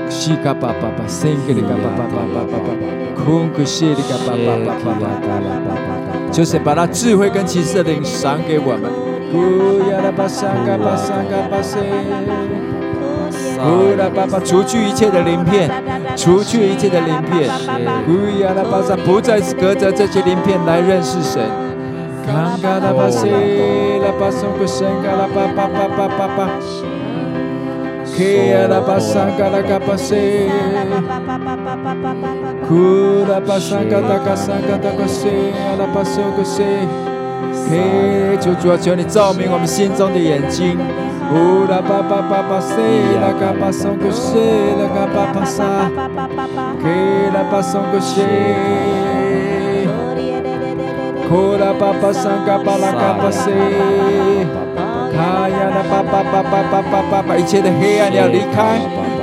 [0.10, 8.90] 西嘎巴巴巴，圣格里嘎巴巴，空格西里嘎巴巴巴巴巴巴，求神把那智慧跟启示的灵赏给我们。
[13.62, 15.70] 呼啦巴巴，除去一切的鳞片，
[16.16, 17.50] 除去一切的鳞片。
[18.06, 21.44] 呼呀啦巴桑，不再隔着这些鳞片来认识神。
[22.26, 23.28] 康嘎啦巴西，
[24.00, 26.50] 啦巴松个神嘎啦巴巴巴巴巴巴。
[28.16, 30.16] 嘿呀啦巴桑嘎啦嘎巴西。
[32.68, 36.64] 呼啦巴桑嘎达嘎桑嘎达个西，呀啦巴松个西。
[37.70, 40.78] 嘿，求主啊，求你照明我们心中的眼睛。
[41.30, 42.74] 呼啦巴巴巴巴西，
[43.22, 44.40] 啦嘎巴松个西，
[44.80, 45.64] 啦嘎巴巴沙，
[46.84, 48.24] 嘿啦巴松个西，
[51.30, 53.52] 呼啦巴巴桑嘎巴啦嘎巴西，
[55.14, 58.80] 卡呀啦巴巴巴巴巴巴巴巴，一切的黑暗要离开，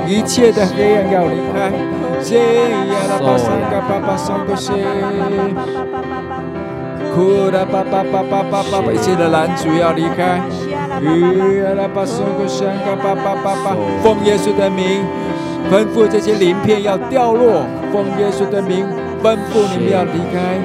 [0.07, 1.73] 一切的黑暗要离开，
[2.21, 4.71] 西呀啦巴桑嘎巴巴松个西，
[7.13, 10.39] 呼啦巴巴巴巴巴巴巴，一切的拦阻要离开。
[14.03, 15.05] 奉耶稣的名，
[15.71, 17.65] 吩咐这些鳞片要掉落。
[17.91, 18.85] 奉耶稣的名，
[19.23, 20.59] 吩咐你们要离开。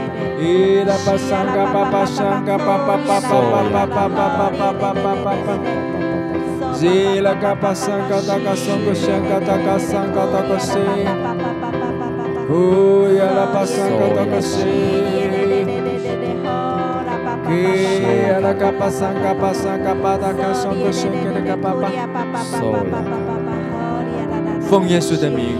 [24.62, 25.56] 奉耶稣的名，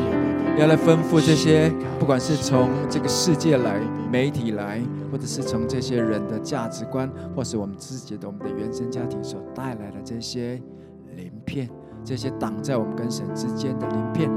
[0.59, 3.78] 要来吩咐这些，不管是从这个世界来、
[4.11, 4.80] 媒体来，
[5.11, 10.61] 或者是从这些人的价值观，或是我们自己的、我们的原生家庭所带来的这些
[11.14, 11.68] 鳞片，
[12.03, 14.30] 这些挡在我们跟神之间的鳞片，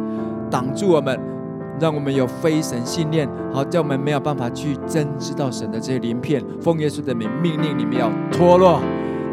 [0.50, 1.35] 挡住我们。
[1.80, 6.44] 让我们有非神信念，好叫我们没有办法去真知道神的这些鳞片。
[6.62, 8.80] 奉耶稣的名命令你们要脱落，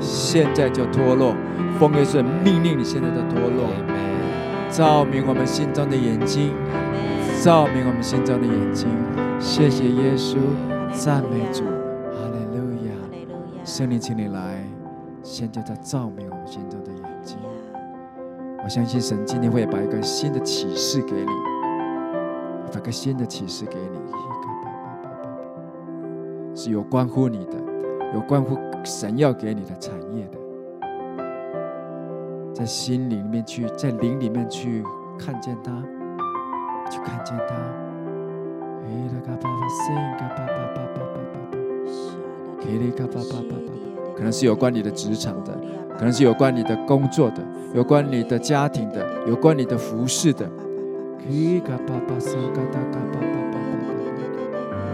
[0.01, 1.35] 现在就脱落。
[1.79, 3.69] 奉耶稣的命令你现在就脱落。
[4.69, 6.53] 照明我们心中的眼睛，
[7.43, 8.89] 照明我们心中的眼睛。
[9.39, 10.37] 谢谢耶稣，
[10.93, 12.93] 赞美主，哈利路亚。
[13.65, 14.65] 圣灵，请你来，
[15.23, 17.37] 现在在照明我们心中的眼睛。
[18.65, 21.52] 我相信神今天会把一个新的启示给你。
[22.73, 24.01] 发个新的启示给你，
[26.57, 27.53] 是有关乎你的，
[28.15, 30.39] 有关乎神要给你的产业的，
[32.55, 34.83] 在心里面去，在灵里面去
[35.19, 35.71] 看见他，
[36.91, 37.55] 去看见他。
[44.15, 45.53] 可能是有关你的职场的，
[45.97, 47.43] 可能是有关你的工作的，
[47.75, 50.49] 有关你的家庭的，有关你的服饰的。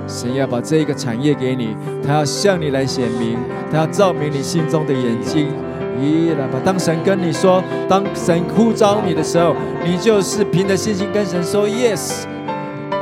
[0.06, 1.76] 神要把这个产业给你，
[2.06, 3.38] 他要向你来显明，
[3.70, 5.48] 他要照明你心中的眼睛。
[6.00, 6.60] 咦，来吧！
[6.64, 9.54] 当神跟你说，当神呼召你的时候，
[9.84, 12.24] 你就是凭着信心跟神说 yes。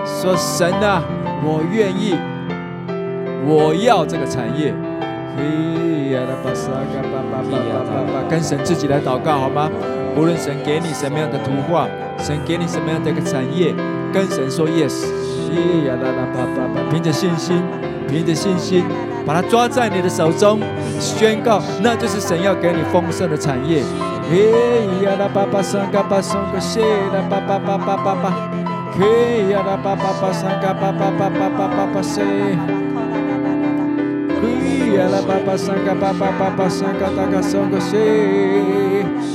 [0.05, 1.05] 说神啊，
[1.43, 2.17] 我愿意，
[3.47, 4.73] 我要这个产业。
[8.31, 9.71] 跟神自己来祷告好吗？
[10.17, 11.87] 无论神给你什么样的图画，
[12.19, 13.75] 神给你什么样的一个产业，
[14.13, 15.07] 跟神说 yes。
[16.91, 17.63] 凭着信心，
[18.09, 18.85] 凭着信心，
[19.25, 20.61] 把它抓在你的手中，
[20.99, 23.83] 宣告，那就是神要给你丰盛的产业。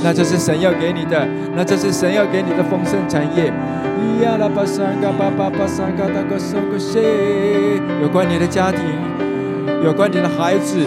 [0.04, 3.52] 那这是神要给你的，那这是神要给你的丰盛产业。
[8.00, 8.80] 有关你的家庭，
[9.84, 10.84] 有关你的孩子，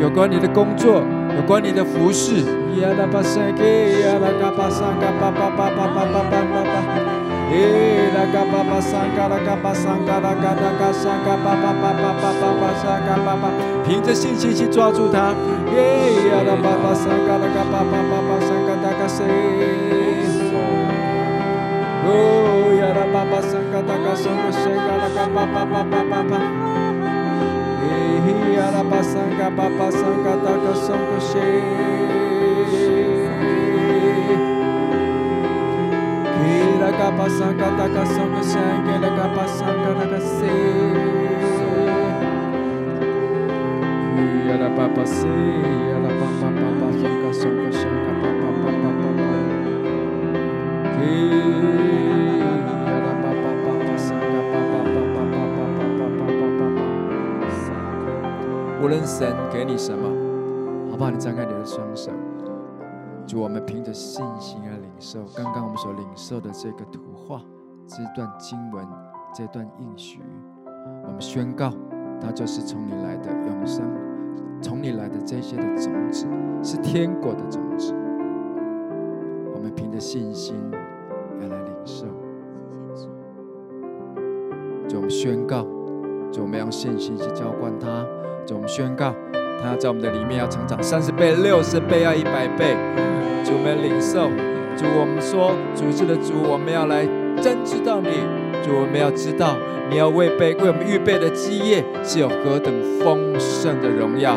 [0.00, 1.02] 有关你的工作，
[1.36, 2.42] 有关你的服侍。
[7.50, 13.50] 耶，拉嘎巴巴桑嘎拉嘎巴桑嘎拉嘎达嘎桑嘎巴巴巴巴巴巴巴桑嘎巴巴，
[13.84, 15.34] 凭着信心去抓住它。
[15.74, 19.24] 耶，呀拉巴巴桑嘎拉嘎巴巴巴巴桑嘎达嘎西。
[22.06, 26.32] 哦，呀拉巴巴桑嘎达嘎桑嘎西嘎拉嘎巴巴巴巴巴巴。
[27.82, 27.90] 耶，
[28.56, 31.34] 呀拉巴桑嘎巴巴桑嘎达嘎桑嘎西。
[58.82, 60.08] 无论神给你什么，
[60.90, 61.10] 好不好？
[61.10, 62.10] 你张开你的双手。
[63.30, 67.40] 主，我们凭着信心而领受刚刚我们所领受的这个图画、
[67.86, 68.84] 这段经文、
[69.32, 70.20] 这段应许，
[71.04, 71.72] 我们宣告，
[72.20, 73.84] 它就是从你来的永生，
[74.60, 76.26] 从你来的这些的种子，
[76.60, 77.94] 是天国的种子。
[79.54, 80.56] 我们凭着信心
[81.40, 82.06] 要来领受。
[84.88, 85.62] 就我们宣告，
[86.32, 88.04] 就我们用信心去浇灌它。
[88.44, 89.14] 就我们宣告。
[89.62, 92.76] 他在我们的里面要成长三十倍、六十倍、要一百倍。
[93.44, 94.28] 主，我们领受。
[94.76, 97.06] 主，我们说，主是的主，我们要来
[97.42, 98.08] 真知道你。
[98.62, 99.56] 主，我们要知道
[99.90, 104.36] 你要为备为我们预备的基业是有何等丰盛的荣耀。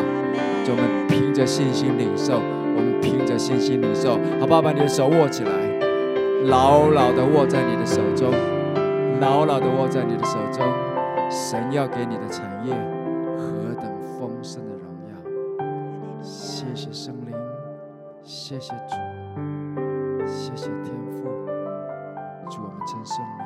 [0.64, 2.40] 主，我们凭着信心领受，
[2.76, 4.60] 我们凭着信心领受，好不好？
[4.60, 5.50] 把你的手握起来，
[6.46, 8.32] 牢牢的握在你的手中，
[9.20, 10.66] 牢牢的握在你的手中。
[11.30, 12.74] 神要给你的产业
[18.46, 18.94] 谢谢主，
[20.26, 21.22] 谢谢天父，
[22.50, 23.42] 主我们称颂你，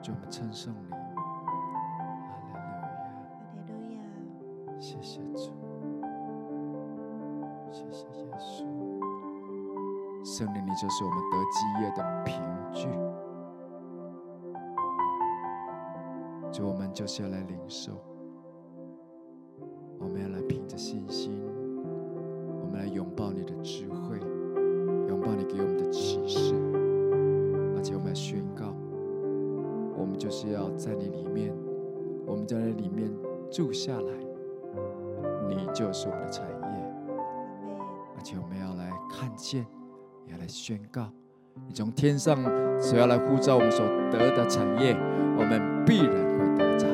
[0.00, 2.32] 主我们称颂你，哈
[3.66, 4.00] 利路亚，
[4.78, 5.52] 谢谢主，
[7.70, 8.64] 谢谢耶稣，
[10.24, 12.42] 圣灵你就是我们得基业的凭
[12.72, 12.88] 据，
[16.50, 17.92] 主我们就是要来领受，
[19.98, 21.59] 我们要来凭着信心。
[22.70, 24.16] 我们来拥抱你的智慧，
[25.08, 26.54] 拥抱你给我们的启示，
[27.76, 28.72] 而且我们要宣告，
[29.98, 31.52] 我们就是要在你里面，
[32.24, 33.10] 我们在那里面
[33.50, 34.12] 住下来，
[35.48, 36.94] 你就是我们的产业，
[38.16, 39.66] 而且我们要来看见，
[40.28, 41.10] 也要来宣告，
[41.66, 42.36] 你从天上
[42.78, 44.96] 只要来呼召我们所得的产业，
[45.36, 46.86] 我们必然会得着。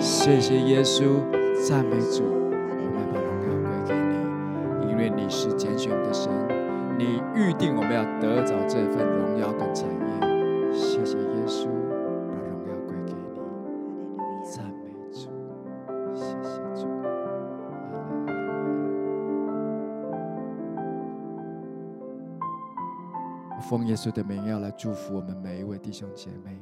[0.00, 1.04] 谢谢耶稣，
[1.64, 2.43] 赞美主。
[5.64, 6.30] 拣选的神，
[6.98, 10.74] 你预定我们要得着这份荣耀跟产业。
[10.74, 11.64] 谢谢耶稣，
[12.28, 13.40] 把荣耀归给你，
[14.44, 15.30] 赞美主，
[16.14, 16.86] 谢谢主。
[23.62, 26.60] 奉耶稣的名，要来祝福我们每一位弟兄姐妹，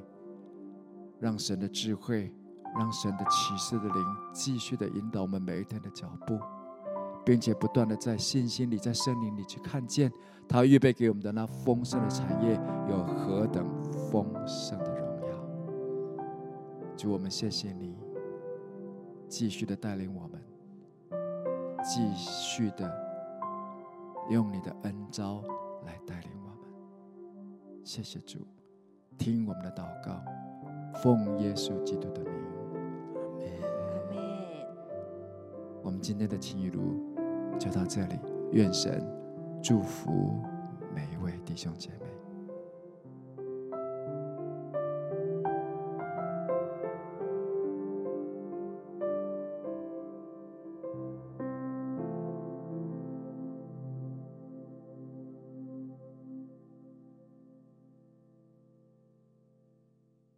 [1.18, 2.32] 让神的智慧，
[2.78, 6.38] 让神的启示的灵，继续的引导我们每一天的脚步。
[7.24, 10.12] 并且不断的在信心里，在森林里去看见
[10.48, 12.58] 他预备给我们的那丰盛的产业
[12.88, 13.64] 有何等
[14.10, 15.36] 丰盛的荣耀。
[16.96, 17.96] 主，我们谢谢你，
[19.28, 20.42] 继续的带领我们，
[21.84, 22.92] 继续的
[24.30, 25.42] 用你的恩招
[25.86, 27.84] 来带领我们。
[27.84, 28.40] 谢谢主，
[29.16, 30.20] 听我们的祷告，
[31.00, 32.32] 奉耶稣基督的名。
[35.84, 36.80] 我们今天的情雨露
[37.58, 38.18] 就到这里，
[38.52, 39.02] 愿神
[39.62, 40.40] 祝福
[40.94, 42.01] 每一位弟兄姐妹。